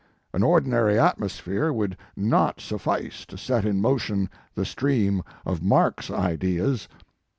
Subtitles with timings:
[0.33, 6.09] An ordinary atmosphere would not suffice to set in motion the stream of Mark s
[6.09, 6.87] ideas.